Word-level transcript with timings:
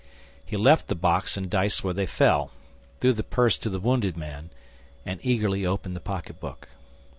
He 0.43 0.57
left 0.57 0.87
the 0.87 0.95
box 0.95 1.37
and 1.37 1.47
dice 1.47 1.83
where 1.83 1.93
they 1.93 2.07
fell, 2.07 2.49
threw 2.99 3.13
the 3.13 3.21
purse 3.21 3.55
to 3.59 3.69
the 3.69 3.79
wounded 3.79 4.17
man, 4.17 4.49
and 5.05 5.19
eagerly 5.23 5.63
opened 5.63 5.95
the 5.95 5.99
pocketbook. 5.99 6.69